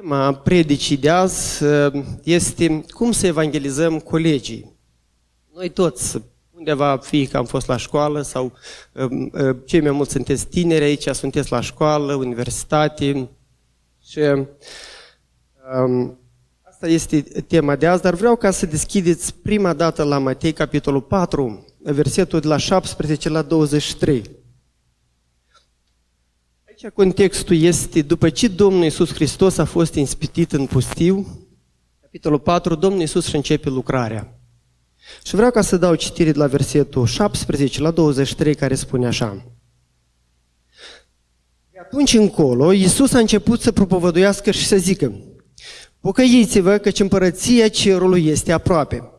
[0.00, 4.76] Tema predicii de azi uh, este cum să evangelizăm colegii.
[5.54, 8.52] Noi toți, undeva fie că am fost la școală sau
[8.92, 13.28] um, uh, cei mai mulți sunteți tineri aici, sunteți la școală, universitate
[14.02, 14.18] și
[15.84, 16.18] um,
[16.62, 21.02] asta este tema de azi, dar vreau ca să deschideți prima dată la Matei, capitolul
[21.02, 24.39] 4, versetul de la 17 la 23.
[26.82, 31.26] Aici contextul este, după ce Domnul Iisus Hristos a fost inspitit în pustiu,
[32.00, 34.40] capitolul 4, Domnul Iisus și începe lucrarea.
[35.24, 39.44] Și vreau ca să dau citire de la versetul 17 la 23, care spune așa.
[41.70, 45.12] De atunci încolo, Iisus a început să propovăduiască și să zică,
[46.00, 49.10] Pocăiți-vă căci împărăția cerului este aproape.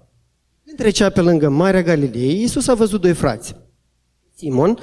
[0.66, 3.56] Între cea pe lângă Marea Galilei, Iisus a văzut doi frați.
[4.36, 4.78] Simon,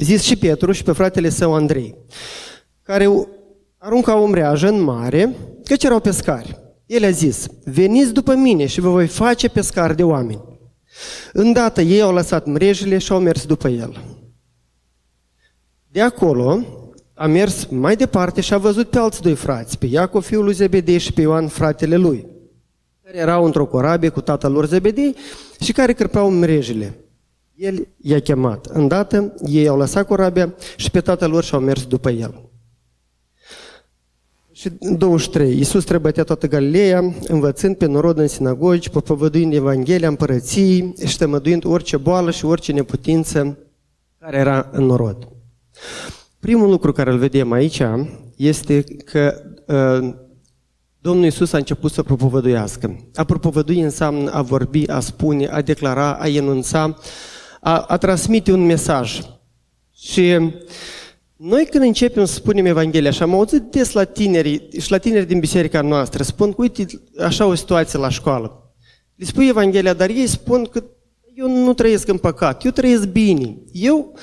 [0.00, 1.94] zis și Petru și pe fratele său Andrei,
[2.82, 3.08] care
[3.78, 6.58] aruncau o mreajă în mare, căci erau pescari.
[6.86, 10.42] El a zis, veniți după mine și vă voi face pescari de oameni.
[11.32, 14.04] Îndată ei au lăsat mrejile și au mers după el.
[15.88, 16.64] De acolo
[17.14, 20.54] a mers mai departe și a văzut pe alți doi frați, pe Iacov, fiul lui
[20.54, 22.26] Zebedei și pe Ioan, fratele lui,
[23.04, 25.16] care erau într-o corabie cu tatăl lor Zebedei
[25.60, 27.04] și care cărpeau mrejile.
[27.60, 28.66] El i-a chemat.
[28.66, 32.40] Îndată, ei au lăsat corabia și pe tatăl lor și-au mers după el.
[34.52, 35.56] Și 23.
[35.56, 41.96] Iisus trebătea toată Galileea, învățând pe norod în sinagogi, propovăduind Evanghelia împărăției și tămăduind orice
[41.96, 43.58] boală și orice neputință
[44.18, 45.28] care era în norod.
[46.38, 47.82] Primul lucru care îl vedem aici
[48.36, 50.14] este că uh,
[51.00, 52.96] Domnul Iisus a început să propovăduiască.
[53.14, 56.96] A propovădui înseamnă a vorbi, a spune, a declara, a enunța,
[57.60, 59.20] a, a transmite un mesaj.
[59.94, 60.36] Și
[61.36, 65.26] noi când începem să spunem Evanghelia, și am auzit des la tineri și la tineri
[65.26, 66.86] din biserica noastră, spun că, uite,
[67.18, 68.74] așa o situație la școală.
[69.14, 70.84] Le spui Evanghelia, dar ei spun că
[71.34, 74.14] eu nu trăiesc în păcat, eu trăiesc bine, eu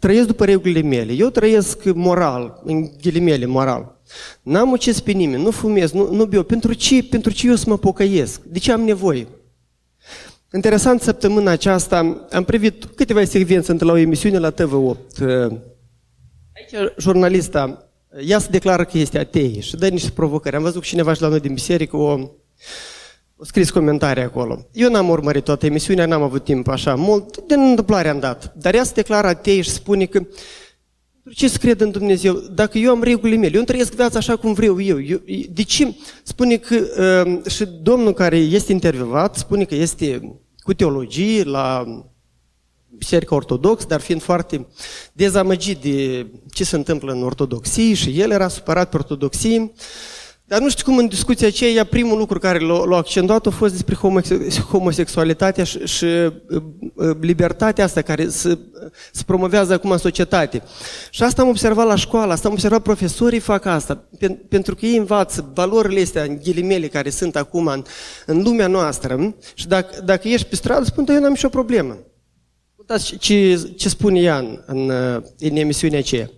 [0.00, 4.00] trăiesc după regulile mele, eu trăiesc moral, în ghilimele moral.
[4.42, 6.42] N-am ucis pe nimeni, nu fumez, nu, nu beau.
[6.42, 7.02] Pentru ce?
[7.02, 8.40] Pentru ce eu să mă pocăiesc?
[8.42, 9.26] De ce am nevoie?
[10.52, 15.20] Interesant, săptămâna aceasta am privit câteva secvențe între la o emisiune la TV8.
[16.54, 17.90] Aici jurnalista,
[18.26, 20.56] ea se declară că este atei și dă niște provocări.
[20.56, 22.18] Am văzut că cineva și la noi din biserică o,
[23.36, 24.66] o scris comentarii acolo.
[24.72, 28.52] Eu n-am urmărit toată emisiunea, n-am avut timp așa mult, din întâmplare am dat.
[28.56, 30.34] Dar ea se declară atei și spune că pentru
[31.34, 32.34] ce să cred în Dumnezeu?
[32.34, 35.02] Dacă eu am regulile mele, eu îmi trăiesc viața așa cum vreau eu.
[35.02, 35.20] eu
[35.50, 35.94] de ce?
[36.22, 36.76] Spune că
[37.26, 41.84] uh, și domnul care este intervievat spune că este cu teologie la
[42.88, 44.66] Biserica Ortodox, dar fiind foarte
[45.12, 49.72] dezamăgit de ce se întâmplă în Ortodoxie și el era supărat pe Ortodoxie,
[50.48, 53.94] dar nu știu cum în discuția aceea, primul lucru care l-a accentuat a fost despre
[54.70, 56.32] homosexualitatea și, și uh,
[56.94, 58.58] uh, libertatea asta care se,
[59.12, 60.62] se promovează acum în societate.
[61.10, 64.08] Și asta am observat la școală, asta am observat profesorii fac asta,
[64.48, 67.82] pentru că ei învață valorile astea în ghilimele care sunt acum în,
[68.26, 71.98] în lumea noastră și dacă, dacă ești pe stradă, spun, eu n-am nicio problemă.
[72.76, 74.90] Uitați ce, ce spune ea în, în,
[75.38, 76.30] în emisiunea aceea.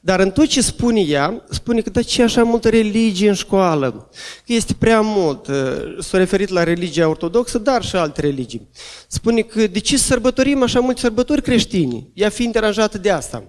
[0.00, 4.10] Dar în tot ce spune ea, spune că de ce așa multă religie în școală?
[4.46, 5.46] Că este prea mult.
[5.46, 5.56] Uh,
[6.00, 8.68] s-a referit la religia ortodoxă, dar și alte religii.
[9.08, 12.10] Spune că de ce sărbătorim așa multe sărbători creștini?
[12.14, 13.44] Ea fiind deranjată de asta.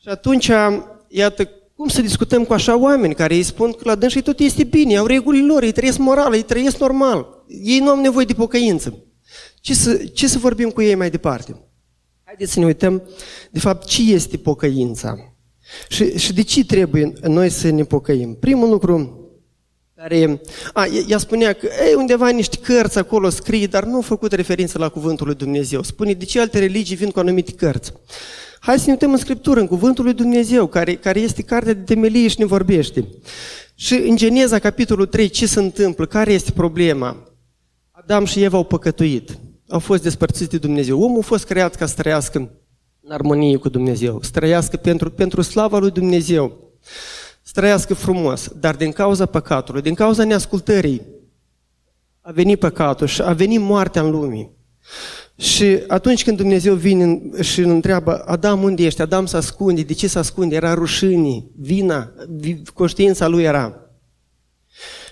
[0.00, 0.50] Și atunci,
[1.08, 4.64] iată, cum să discutăm cu așa oameni care îi spun că la dânsii tot este
[4.64, 7.26] bine, au regulile lor, ei trăiesc moral, ei trăiesc normal.
[7.48, 9.04] Ei nu au nevoie de pocăință.
[9.60, 11.65] Ce să, ce să vorbim cu ei mai departe?
[12.26, 13.02] Haideți să ne uităm,
[13.50, 15.34] de fapt, ce este pocăința.
[15.88, 18.34] Și, și de ce trebuie noi să ne pocăim?
[18.34, 19.20] Primul lucru
[19.94, 20.40] care...
[20.72, 24.78] A, ea spunea că e, undeva niște cărți acolo scrie, dar nu a făcut referință
[24.78, 25.82] la cuvântul lui Dumnezeu.
[25.82, 27.92] Spune, de ce alte religii vin cu anumite cărți?
[28.60, 31.80] Hai să ne uităm în Scriptură, în cuvântul lui Dumnezeu, care, care este cartea de
[31.80, 33.08] temelie și ne vorbește.
[33.74, 36.06] Și în Geneza, capitolul 3, ce se întâmplă?
[36.06, 37.30] Care este problema?
[37.90, 41.02] Adam și Eva au păcătuit au fost despărțiți de Dumnezeu.
[41.02, 42.38] Omul a fost creat ca să trăiască
[43.00, 46.72] în armonie cu Dumnezeu, să trăiască pentru, pentru slava lui Dumnezeu,
[47.42, 51.02] să trăiască frumos, dar din cauza păcatului, din cauza neascultării,
[52.20, 54.50] a venit păcatul și a venit moartea în lume.
[55.36, 59.02] Și atunci când Dumnezeu vine și îl întreabă, Adam, unde ești?
[59.02, 59.82] Adam se ascunde.
[59.82, 60.54] De ce se ascunde?
[60.54, 62.12] Era rușine, vina,
[62.74, 63.80] conștiința lui era.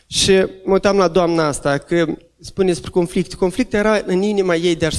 [0.07, 0.33] Și
[0.65, 2.07] mă uitam la doamna asta, că
[2.45, 3.35] spune despre conflict.
[3.35, 4.91] Conflictul era în inima ei de a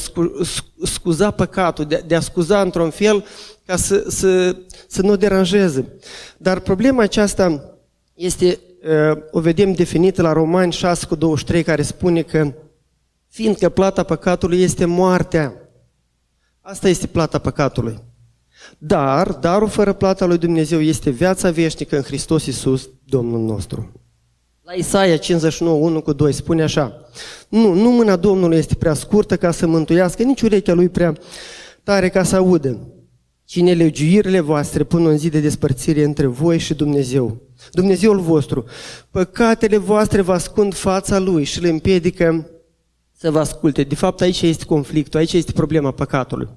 [0.83, 3.25] scuza păcatul, de, de a scuza într-un fel
[3.65, 4.55] ca să, să,
[4.87, 5.93] să nu deranjeze.
[6.37, 7.75] Dar problema aceasta
[8.13, 8.59] este
[9.31, 12.53] o vedem definită la Romani 6 cu 23, care spune că
[13.27, 15.53] fiindcă plata păcatului este moartea.
[16.61, 17.99] Asta este plata păcatului.
[18.77, 24.04] Dar, darul fără plata lui Dumnezeu este viața veșnică în Hristos Iisus, Domnul nostru.
[24.65, 27.09] La Isaia 59, 1 cu 2 spune așa,
[27.49, 31.17] Nu, nu mâna Domnului este prea scurtă ca să mântuiască, nici urechea lui prea
[31.83, 32.87] tare ca să audă.
[33.43, 37.41] Cine legiuirile voastre pun în zi de despărțire între voi și Dumnezeu.
[37.71, 38.65] Dumnezeul vostru,
[39.11, 42.49] păcatele voastre vă ascund fața Lui și le împiedică
[43.17, 43.83] să vă asculte.
[43.83, 46.47] De fapt, aici este conflictul, aici este problema păcatului.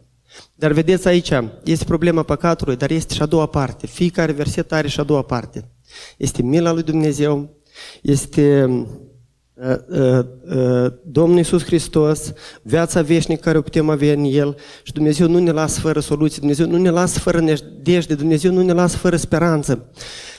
[0.54, 1.32] Dar vedeți aici,
[1.64, 3.86] este problema păcatului, dar este și a doua parte.
[3.86, 5.68] Fiecare verset are și a doua parte.
[6.16, 7.57] Este mila lui Dumnezeu,
[8.02, 10.24] este uh, uh,
[10.56, 12.32] uh, Domnul Iisus Hristos,
[12.62, 16.38] viața veșnică care o putem avea în El și Dumnezeu nu ne lasă fără soluții,
[16.38, 19.90] Dumnezeu nu ne lasă fără nădejde, Dumnezeu nu ne lasă fără speranță.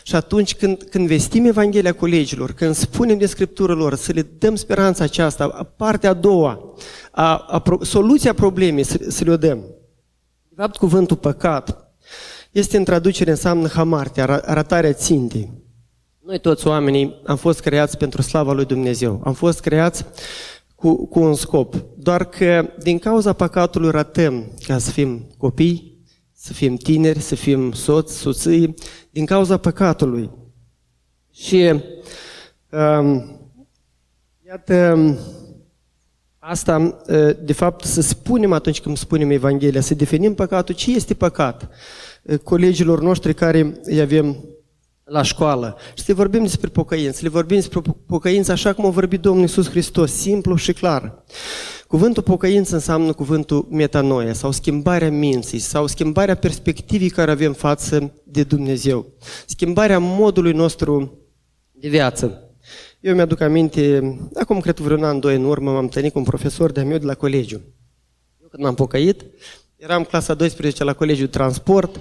[0.04, 4.56] Și atunci când, când vestim Evanghelia colegilor, când spunem de Scriptură lor, să le dăm
[4.56, 6.76] speranța aceasta, partea a doua,
[7.12, 9.58] a, a, a soluția problemei, să, să le o dăm.
[10.50, 11.94] De fapt, cuvântul păcat
[12.52, 15.59] este în traducere înseamnă hamarte, arătarea țintei.
[16.30, 19.22] Noi toți oamenii am fost creați pentru slava lui Dumnezeu.
[19.24, 20.06] Am fost creați
[20.76, 21.76] cu, cu un scop.
[21.98, 27.72] Doar că din cauza păcatului ratăm ca să fim copii, să fim tineri, să fim
[27.72, 28.74] soți, soții,
[29.10, 30.30] din cauza păcatului.
[31.34, 31.82] Și
[32.72, 33.40] um,
[34.48, 35.18] iată,
[36.40, 41.14] asta, uh, de fapt, să spunem atunci când spunem Evanghelia, să definim păcatul, ce este
[41.14, 41.70] păcat?
[42.24, 44.49] Uh, colegilor noștri care îi avem
[45.10, 49.20] la școală și să vorbim despre pocăință, le vorbim despre pocăință așa cum a vorbit
[49.20, 51.24] Domnul Iisus Hristos, simplu și clar.
[51.88, 58.44] Cuvântul pocăință înseamnă cuvântul metanoia sau schimbarea minții sau schimbarea perspectivii care avem față de
[58.44, 59.06] Dumnezeu.
[59.46, 61.18] Schimbarea modului nostru
[61.72, 62.44] de viață.
[63.00, 64.02] Eu mi-aduc aminte,
[64.34, 67.06] acum cred vreun an, doi în urmă, m-am întâlnit cu un profesor de-a meu de
[67.06, 67.62] la colegiu.
[68.42, 69.26] Eu când m-am pocăit,
[69.76, 72.00] eram clasa 12 la colegiul transport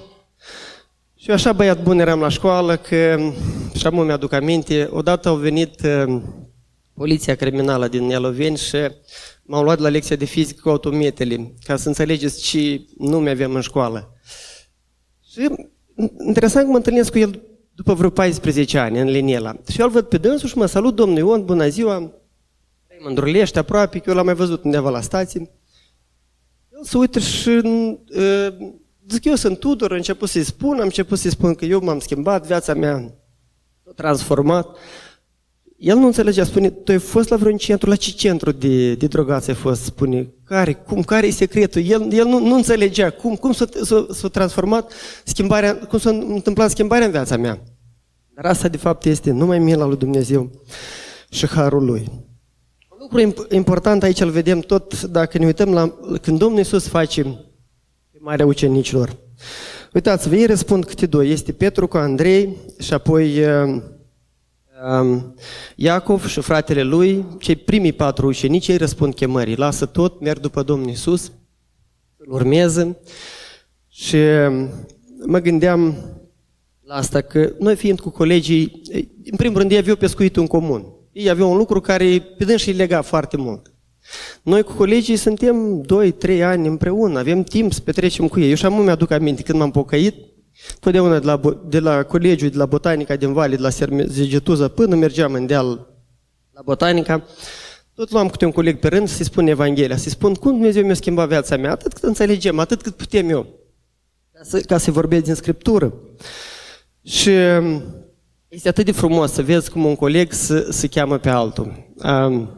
[1.21, 3.33] și eu așa băiat bun eram la școală că,
[3.75, 6.21] și am mi-aduc aminte, odată au venit uh,
[6.95, 8.77] poliția criminală din Ialoveni și
[9.43, 13.61] m-au luat la lecția de fizică cu autometele, ca să înțelegeți ce nume avem în
[13.61, 14.13] școală.
[15.31, 15.49] Și
[16.27, 17.43] interesant că mă întâlnesc cu el
[17.75, 19.57] după vreo 14 ani, în Liniela.
[19.71, 21.99] Și eu îl văd pe dânsul și mă salut, domnul Ion, bună ziua,
[23.01, 25.51] mă îndrulește aproape, că eu l-am mai văzut undeva la stație.
[26.73, 28.49] El se uită și uh,
[29.11, 31.99] zic, eu sunt Tudor, am început să-i spun, am început să-i spun că eu m-am
[31.99, 33.15] schimbat, viața mea
[33.85, 34.77] s-a transformat.
[35.77, 39.07] El nu înțelegea, spune, tu ai fost la vreun centru, la ce centru de, de
[39.07, 39.83] drogați ai fost?
[39.83, 41.83] Spune, care, cum, care e secretul?
[41.85, 44.93] El, el nu, nu înțelegea cum, cum s-a, s-a, s-a transformat
[45.25, 47.63] schimbarea, cum s-a întâmplat schimbarea în viața mea.
[48.35, 50.51] Dar asta, de fapt, este numai mila lui Dumnezeu
[51.31, 52.09] și harul lui.
[52.89, 57.48] Un lucru important aici îl vedem tot dacă ne uităm la când Domnul Iisus face
[58.21, 59.17] marea ucenicilor.
[59.93, 61.31] Uitați-vă, ei răspund câte doi.
[61.31, 63.83] Este Petru cu Andrei și apoi uh,
[65.01, 65.35] um,
[65.77, 69.57] Iacov și fratele lui, cei primii patru ucenici, ei răspund chemării.
[69.57, 71.33] Lasă tot, merg după Domnul Iisus,
[72.17, 72.99] îl urmează.
[73.89, 74.69] Și um,
[75.27, 75.97] mă gândeam
[76.83, 78.83] la asta, că noi fiind cu colegii,
[79.31, 80.85] în primul rând ei aveau pescuitul în comun.
[81.13, 83.73] Ei aveau un lucru care pe dâns și lega foarte mult.
[84.43, 85.85] Noi cu colegii suntem
[86.27, 88.49] 2-3 ani împreună, avem timp să petrecem cu ei.
[88.49, 90.15] Eu și am mi-aduc aminte când m-am pocăit,
[90.81, 93.69] totdeauna de la, de la colegiul, de la Botanica din Vale, de la
[94.07, 95.87] Zigetuza, până mergeam în deal
[96.53, 97.25] la Botanica,
[97.95, 100.95] tot luam câte un coleg pe rând să-i spun Evanghelia, să-i spun cum Dumnezeu mi-a
[100.95, 103.47] schimbat viața mea, atât cât înțelegem, atât cât putem eu,
[104.33, 105.95] ca să, ca să vorbesc din Scriptură.
[107.03, 107.83] Și um,
[108.49, 111.93] este atât de frumos să vezi cum un coleg se, se cheamă pe altul.
[112.05, 112.58] Um,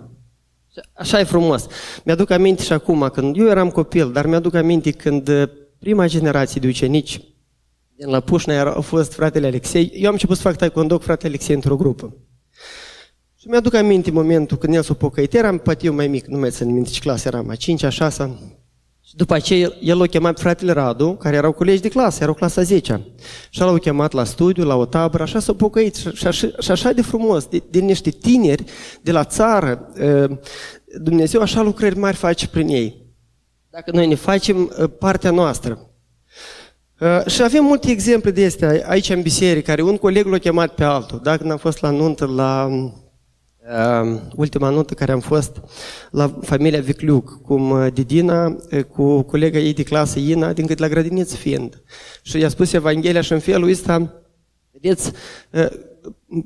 [0.92, 1.66] Așa e frumos.
[2.04, 5.48] Mi-aduc aminte și acum, când eu eram copil, dar mi-aduc aminte când uh,
[5.78, 7.20] prima generație de ucenici
[7.96, 9.92] din la Pușna au fost fratele Alexei.
[9.94, 12.16] Eu am început să fac taekwondo cu fratele Alexei într-o grupă.
[13.36, 15.34] Și mi-aduc aminte momentul când el s-a pocăit.
[15.34, 17.88] Eram poate eu mai mic, nu mai țin minte ce clasă eram, a 5 a
[17.88, 18.38] 6
[19.10, 22.34] și după aceea el l-a chemat pe fratele Radu, care erau colegi de clasă, erau
[22.34, 23.06] clasa 10
[23.50, 25.94] Și l-au chemat la studiu, la o tabără, așa s-au pocăit.
[25.94, 28.64] Și așa, și așa de frumos, de, de niște tineri
[29.02, 29.88] de la țară,
[31.00, 33.06] Dumnezeu așa lucrări mari face prin ei.
[33.70, 35.90] Dacă noi ne facem partea noastră.
[37.26, 40.84] Și avem multe exemple de astea aici în biserică, care un coleg l-a chemat pe
[40.84, 41.20] altul.
[41.22, 42.92] Dacă n-am fost la nuntă, la uh,
[44.34, 45.62] ultima notă care am fost
[46.10, 50.78] la familia Vicluc, cum uh, Didina uh, cu colega ei de clasă Ina, din cât
[50.78, 51.82] la grădiniță fiind.
[52.22, 54.22] Și i-a spus Evanghelia și în felul ăsta,
[54.72, 55.12] vedeți,
[55.50, 55.66] uh,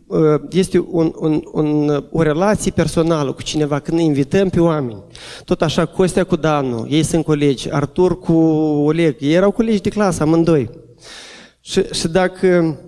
[0.07, 5.03] uh, este un, un, un, o relație personală cu cineva, când ne invităm pe oameni.
[5.45, 8.33] Tot așa, Costea cu Danu, ei sunt colegi, Artur cu
[8.85, 10.71] Oleg, ei erau colegi de clasă, amândoi.
[11.61, 12.79] Și, și dacă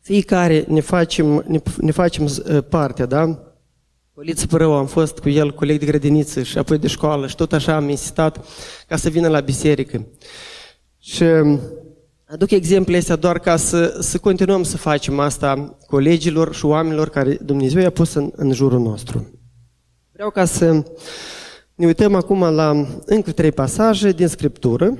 [0.00, 3.47] fiecare ne facem, ne, ne facem uh, partea, da?
[4.18, 7.52] Poliță Părău, am fost cu el coleg de grădiniță și apoi de școală și tot
[7.52, 8.44] așa am insistat
[8.86, 10.06] ca să vină la biserică.
[10.98, 11.24] Și
[12.24, 17.38] aduc exemple astea doar ca să, să continuăm să facem asta colegilor și oamenilor care
[17.42, 19.40] Dumnezeu i-a pus în, în jurul nostru.
[20.12, 20.72] Vreau ca să
[21.74, 24.98] ne uităm acum la încă trei pasaje din Scriptură.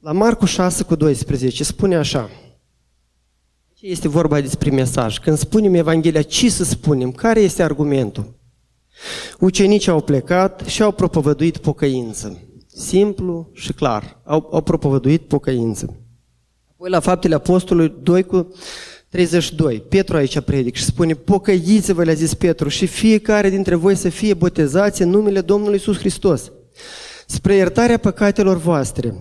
[0.00, 2.30] La Marcu 6 cu 12 spune așa.
[3.80, 5.18] Ce este vorba despre mesaj?
[5.18, 7.12] Când spunem Evanghelia, ce să spunem?
[7.12, 8.34] Care este argumentul?
[9.38, 12.42] Ucenicii au plecat și au propovăduit pocăință.
[12.66, 14.20] Simplu și clar.
[14.24, 15.96] Au, au propovăduit pocăință.
[16.70, 18.52] Apoi la faptele apostolului 2 cu
[19.08, 19.80] 32.
[19.80, 24.34] Petru aici predic și spune, pocăiți-vă, le-a zis Petru, și fiecare dintre voi să fie
[24.34, 26.52] botezați în numele Domnului Iisus Hristos,
[27.26, 29.14] spre iertarea păcatelor voastre.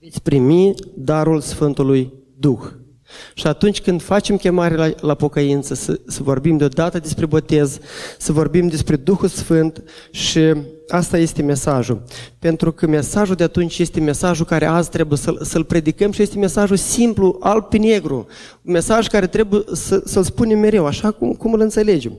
[0.00, 2.84] Veți primi darul Sfântului Duh.
[3.34, 7.78] Și atunci când facem chemare la, la pocăință, să, să vorbim deodată despre botez,
[8.18, 10.40] să vorbim despre Duhul Sfânt și
[10.88, 12.02] asta este mesajul.
[12.38, 16.38] Pentru că mesajul de atunci este mesajul care azi trebuie să-l, să predicăm și este
[16.38, 18.26] mesajul simplu, alb pe negru.
[18.62, 22.18] Un mesaj care trebuie să, să-l spunem mereu, așa cum, cum îl înțelegem.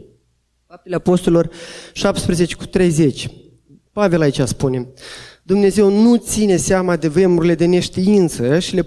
[0.68, 1.50] Faptele Apostolilor
[1.94, 3.30] 17 cu 30.
[3.92, 4.88] Pavel aici spune,
[5.44, 8.84] Dumnezeu nu ține seama de vremurile de neștiință și le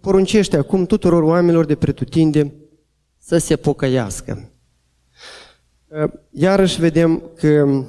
[0.00, 2.54] poruncește acum tuturor oamenilor de pretutinde
[3.18, 4.50] să se pocăiască.
[5.88, 7.82] Uh, iarăși vedem că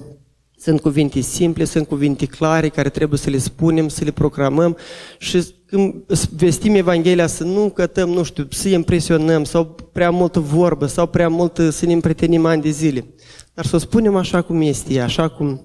[0.57, 4.77] sunt cuvinte simple, sunt cuvinte clare care trebuie să le spunem, să le proclamăm
[5.17, 6.03] și când
[6.35, 11.29] vestim Evanghelia să nu cătăm, nu știu, să impresionăm sau prea multă vorbă sau prea
[11.29, 13.05] mult să ne împretenim ani de zile.
[13.53, 15.61] Dar să o spunem așa cum este, așa cum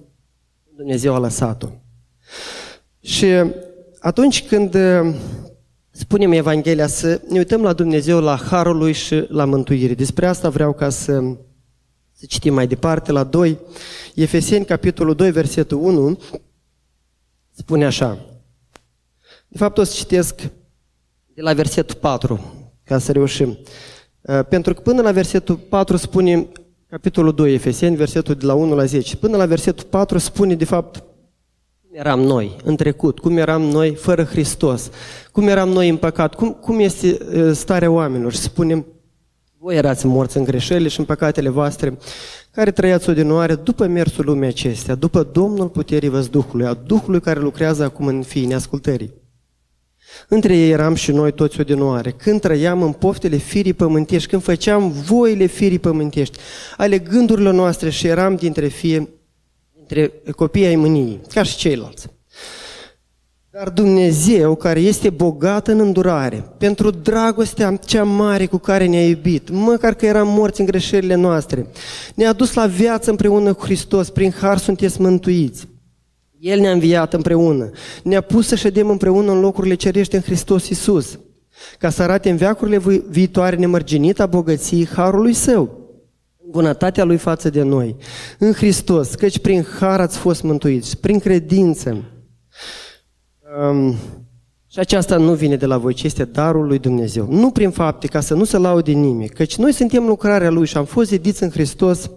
[0.75, 1.67] Dumnezeu a lăsat-o.
[2.99, 3.25] Și
[3.99, 4.77] atunci când
[5.97, 9.93] spunem Evanghelia, să ne uităm la Dumnezeu, la Harul Lui și la mântuire.
[9.93, 11.21] Despre asta vreau ca să,
[12.11, 13.59] să citim mai departe, la 2,
[14.15, 16.19] Efeseni, capitolul 2, versetul 1,
[17.51, 18.17] spune așa.
[19.47, 20.35] De fapt, o să citesc
[21.33, 23.57] de la versetul 4, ca să reușim.
[24.21, 26.47] Uh, pentru că până la versetul 4 spune,
[26.87, 30.65] capitolul 2, Efeseni, versetul de la 1 la 10, până la versetul 4 spune, de
[30.65, 31.03] fapt,
[31.97, 34.89] eram noi în trecut, cum eram noi fără Hristos,
[35.31, 37.17] cum eram noi în păcat, cum, cum este
[37.53, 38.31] starea oamenilor.
[38.31, 38.85] Și spunem,
[39.59, 41.97] voi erați morți în greșelile și în păcatele voastre,
[42.51, 47.83] care trăiați odinoare după mersul lumii acestea, după Domnul puterii văzduhului, a Duhului care lucrează
[47.83, 49.13] acum în fii neascultării.
[50.27, 54.91] Între ei eram și noi toți odinoare, când trăiam în poftele firii pământești, când făceam
[54.91, 56.37] voile firii pământești,
[56.77, 59.09] ale gândurilor noastre și eram dintre fie
[59.87, 62.07] între copiii ai mâniei, ca și ceilalți.
[63.49, 69.49] Dar Dumnezeu, care este bogat în îndurare, pentru dragostea cea mare cu care ne-a iubit,
[69.49, 71.67] măcar că eram morți în greșelile noastre,
[72.15, 75.67] ne-a dus la viață împreună cu Hristos, prin har sunteți mântuiți.
[76.39, 77.69] El ne-a înviat împreună,
[78.03, 81.19] ne-a pus să ședem împreună în locurile cerești în Hristos Iisus,
[81.79, 85.84] ca să arate în veacurile viitoare nemărginita bogăției harului Său
[86.49, 87.95] bunătatea Lui față de noi,
[88.39, 92.03] în Hristos, căci prin har ați fost mântuiți, prin credință.
[93.71, 93.95] Um,
[94.67, 97.27] și aceasta nu vine de la voi, ci este darul lui Dumnezeu.
[97.29, 100.77] Nu prin fapte, ca să nu se laude nimic, căci noi suntem lucrarea Lui și
[100.77, 102.09] am fost zidiți în Hristos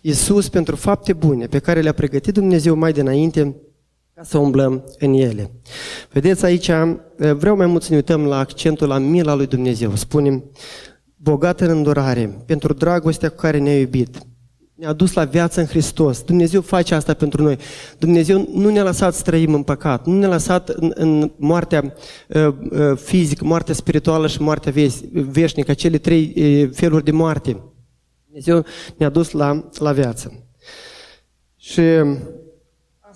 [0.00, 3.56] Iisus pentru fapte bune pe care le-a pregătit Dumnezeu mai dinainte
[4.14, 5.50] ca să umblăm în ele.
[6.12, 6.70] Vedeți aici,
[7.16, 9.94] vreau mai mult să ne uităm la accentul la mila lui Dumnezeu.
[9.94, 10.44] Spunem,
[11.20, 14.18] bogat în îndurare, pentru dragostea cu care ne-a iubit.
[14.74, 16.22] Ne-a dus la viață în Hristos.
[16.22, 17.58] Dumnezeu face asta pentru noi.
[17.98, 21.94] Dumnezeu nu ne-a lăsat să trăim în păcat, nu ne-a lăsat în, în moartea
[22.28, 24.72] uh, uh, fizică, moartea spirituală și moartea
[25.12, 27.62] veșnică, cele trei uh, feluri de moarte.
[28.24, 28.64] Dumnezeu
[28.96, 30.48] ne-a dus la, la viață.
[31.56, 31.82] Și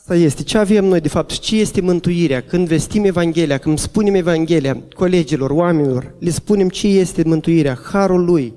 [0.02, 0.42] Asta este.
[0.42, 2.40] Ce avem noi, de fapt, ce este mântuirea?
[2.40, 8.54] Când vestim Evanghelia, când spunem Evanghelia colegilor, oamenilor, le spunem ce este mântuirea, harul lui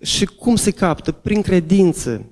[0.00, 2.26] și cum se captă, prin credință.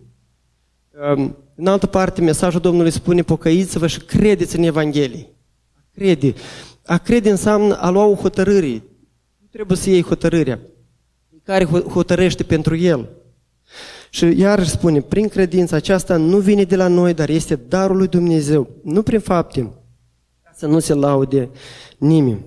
[1.16, 5.28] Um, în altă parte, mesajul Domnului spune, pocăiți-vă și credeți în Evanghelie.
[5.74, 6.34] A crede.
[6.84, 8.82] A crede înseamnă a lua o hotărâre.
[9.38, 10.60] Nu trebuie să iei hotărârea.
[11.42, 13.08] Care hotărăște pentru el.
[14.14, 18.08] Și iar spune, prin credință aceasta nu vine de la noi, dar este darul lui
[18.08, 19.60] Dumnezeu, nu prin fapte,
[20.42, 21.50] ca să nu se laude
[21.98, 22.44] nimeni.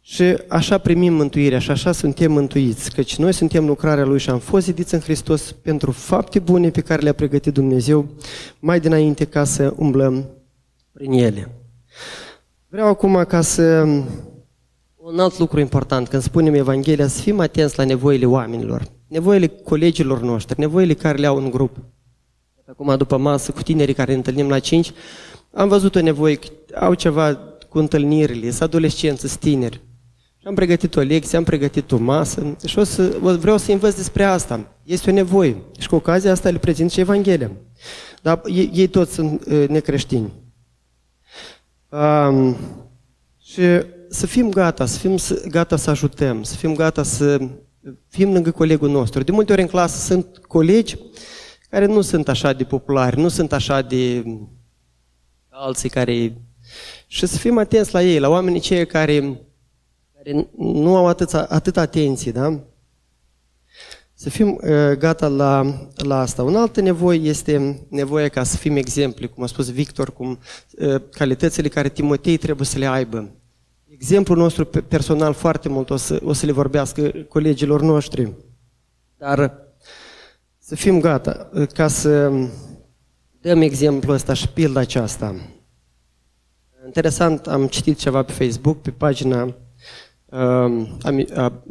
[0.00, 4.38] Și așa primim mântuirea și așa suntem mântuiți, căci noi suntem lucrarea Lui și am
[4.38, 8.08] fost zidiți în Hristos pentru fapte bune pe care le-a pregătit Dumnezeu
[8.58, 10.28] mai dinainte ca să umblăm
[10.92, 11.54] prin ele.
[12.68, 13.80] Vreau acum ca să...
[14.96, 20.20] Un alt lucru important, când spunem Evanghelia, să fim atenți la nevoile oamenilor, nevoile colegilor
[20.20, 21.76] noștri, nevoile care le au în grup.
[22.66, 24.92] Acum, după masă, cu tinerii care ne întâlnim la 5,
[25.52, 26.38] am văzut o nevoie,
[26.80, 27.34] au ceva
[27.68, 29.80] cu întâlnirile, sunt adolescenți, sunt tineri.
[30.38, 33.94] Și am pregătit o lecție, am pregătit o masă și o să, vreau să învăț
[33.94, 34.76] despre asta.
[34.82, 35.56] Este o nevoie.
[35.78, 37.50] Și cu ocazia asta le prezint și Evanghelia.
[38.22, 40.32] Dar ei, ei toți sunt uh, necreștini.
[41.88, 42.56] Um,
[43.42, 43.62] și
[44.08, 47.48] să fim gata, să fim gata să ajutăm, să fim gata să
[48.08, 49.22] fim lângă colegul nostru.
[49.22, 50.96] De multe ori în clasă sunt colegi
[51.70, 54.24] care nu sunt așa de populari, nu sunt așa de
[55.48, 56.36] alții care...
[57.06, 59.40] Și să fim atenți la ei, la oamenii cei care
[60.24, 62.60] care nu au atât, atât atenție, da?
[64.14, 66.42] Să fim uh, gata la, la asta.
[66.42, 70.38] Un altă nevoie este nevoia ca să fim exempli, cum a spus Victor, cum
[70.78, 73.30] uh, calitățile care Timotei trebuie să le aibă.
[74.00, 78.32] Exemplul nostru personal foarte mult o să, o să le vorbească colegilor noștri.
[79.16, 79.52] Dar
[80.58, 82.32] să fim gata uh, ca să
[83.40, 85.34] dăm exemplul ăsta și pilda aceasta.
[86.86, 89.54] Interesant, am citit ceva pe Facebook, pe pagina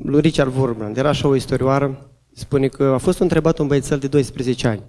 [0.03, 0.98] lui Richard Wurmbrand.
[0.98, 4.83] Era așa o istorioară, spune că a fost întrebat un băiețel de 12 ani.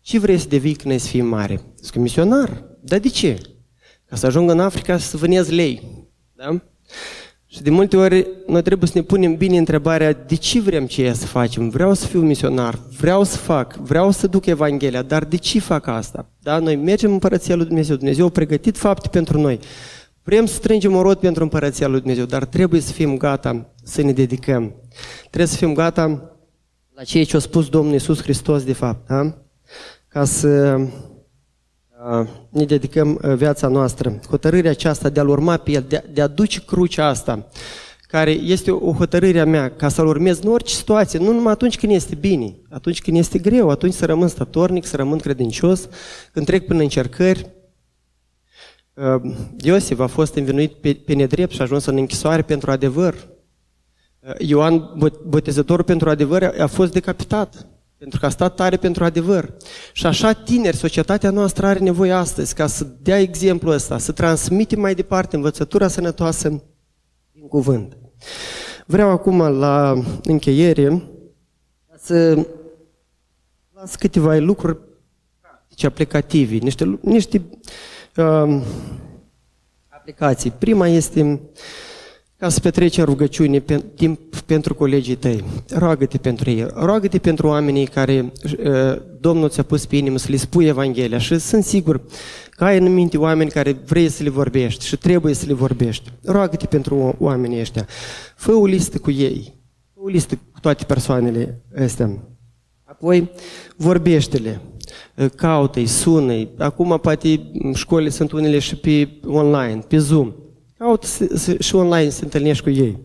[0.00, 1.60] Ce vrei să devii când ai să fii mare?
[1.82, 2.64] Zic, misionar.
[2.80, 3.40] Dar de ce?
[4.04, 5.97] Ca să ajung în Africa să vânez lei.
[6.38, 6.60] Da?
[7.46, 11.12] Și de multe ori noi trebuie să ne punem bine întrebarea de ce vrem ce
[11.12, 11.68] să facem.
[11.68, 15.86] Vreau să fiu misionar, vreau să fac, vreau să duc Evanghelia, dar de ce fac
[15.86, 16.28] asta?
[16.38, 16.58] Da?
[16.58, 17.96] Noi mergem în Împărăția lui Dumnezeu.
[17.96, 19.58] Dumnezeu a pregătit fapte pentru noi.
[20.22, 24.02] Vrem să strângem o rot pentru împărăția lui Dumnezeu, dar trebuie să fim gata să
[24.02, 24.74] ne dedicăm.
[25.20, 26.32] Trebuie să fim gata
[26.94, 29.34] la ceea ce a spus Domnul Iisus Hristos, de fapt, da?
[30.08, 30.80] ca să
[32.48, 34.18] ne dedicăm viața noastră.
[34.28, 37.46] Hotărârea aceasta de a-L urma pe El, de a, de a duce crucea asta,
[38.00, 41.78] care este o hotărâre a mea, ca să-L urmez în orice situație, nu numai atunci
[41.78, 45.88] când este bine, atunci când este greu, atunci să rămân statornic, să rămân credincios,
[46.32, 47.58] când trec prin încercări,
[48.98, 53.14] Ehm, Iosif a fost învinuit pe, pe nedrept și a ajuns în închisoare pentru adevăr.
[54.20, 54.94] Ehm, Ioan
[55.26, 57.66] Botezătorul pentru adevăr a fost decapitat,
[57.98, 59.54] pentru că a stat tare pentru adevăr.
[59.92, 64.80] Și așa tineri, societatea noastră are nevoie astăzi ca să dea exemplu ăsta, să transmitem
[64.80, 66.48] mai departe învățătura sănătoasă
[67.32, 67.96] din cuvânt.
[68.86, 71.02] Vreau acum la încheiere
[72.00, 72.46] să
[73.74, 74.78] las câteva lucruri
[75.82, 77.42] aplicative, niște, niște
[78.16, 78.62] uh,
[79.88, 80.50] aplicații.
[80.50, 81.40] Prima este
[82.38, 85.44] ca să petreci în rugăciune pe, timp pentru colegii tăi.
[85.70, 86.66] Roagă-te pentru ei.
[86.74, 91.38] Roagă-te pentru oamenii care uh, Domnul ți-a pus pe inimă să le spui Evanghelia și
[91.38, 92.00] sunt sigur
[92.50, 96.12] că ai în minte oameni care vrei să le vorbești și trebuie să le vorbești.
[96.24, 97.86] Roagă-te pentru oamenii ăștia.
[98.36, 99.54] Fă o listă cu ei.
[99.94, 102.10] Fă o listă cu toate persoanele astea.
[102.84, 103.30] Apoi
[103.76, 104.60] vorbește-le
[105.36, 106.48] caută-i, sună-i.
[106.58, 110.32] Acum poate școlile sunt unele și pe online, pe Zoom.
[110.78, 111.06] Caută
[111.58, 112.98] și online să întâlnești cu ei.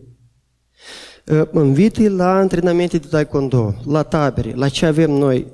[1.54, 5.46] Invită la antrenamente de taekwondo, la tabere, la ce avem noi,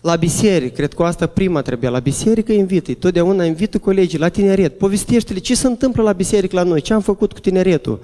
[0.00, 4.78] la biserică, cred că asta prima trebuia, la biserică invită totdeauna invită colegii la tineret,
[4.78, 8.00] povestește-le ce se întâmplă la biserică la noi, ce am făcut cu tineretul,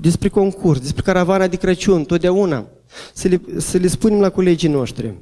[0.00, 2.66] despre concurs, despre caravana de Crăciun, totdeauna,
[3.12, 5.14] să le, să le spunem la colegii noștri.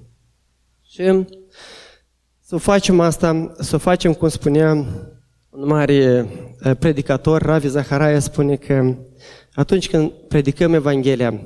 [0.82, 1.24] Și
[2.40, 4.86] să facem asta, să facem, cum spunea
[5.56, 6.26] un mare
[6.78, 8.94] predicator, Ravi Zaharaia, spune că
[9.52, 11.40] atunci când predicăm Evanghelia,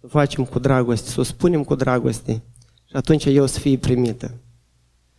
[0.00, 2.42] să facem cu dragoste, să o spunem cu dragoste
[2.84, 4.30] și atunci eu să fie primită.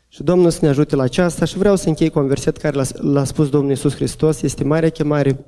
[0.08, 2.82] Și Domnul să ne ajute la aceasta și vreau să închei cu un verset care
[2.94, 5.46] l-a spus Domnul Iisus Hristos, este marea chemare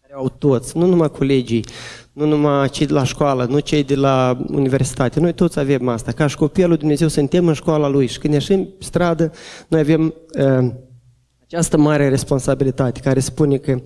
[0.00, 1.64] care au toți, nu numai colegii,
[2.12, 5.20] nu numai cei de la școală, nu cei de la universitate.
[5.20, 6.12] Noi toți avem asta.
[6.12, 9.32] Ca și copilul lui Dumnezeu suntem în școala Lui și când ieșim pe stradă,
[9.68, 10.70] noi avem uh,
[11.50, 13.80] această mare responsabilitate care spune că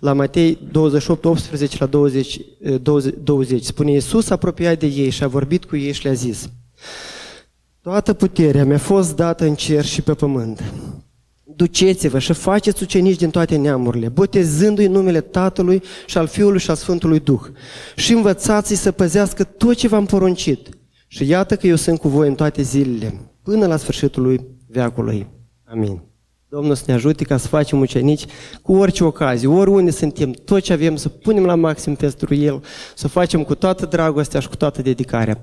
[0.00, 2.40] la Matei 28, 18 la 20,
[2.82, 6.12] 20, 20 spune Iisus a apropiat de ei și a vorbit cu ei și le-a
[6.12, 6.50] zis
[7.80, 10.62] Toată puterea mi-a fost dată în cer și pe pământ.
[11.44, 16.76] Duceți-vă și faceți ucenici din toate neamurile, botezându-i numele Tatălui și al Fiului și al
[16.76, 17.42] Sfântului Duh.
[17.96, 20.68] Și învățați-i să păzească tot ce v-am poruncit.
[21.06, 25.26] Și iată că eu sunt cu voi în toate zilele, până la sfârșitul lui veacului.
[25.64, 26.11] Amin.
[26.54, 28.24] Domnul să ne ajute ca să facem ucenici
[28.62, 32.62] cu orice ocazie, oriunde suntem, tot ce avem să punem la maxim pentru El,
[32.94, 35.40] să facem cu toată dragostea și cu toată dedicarea.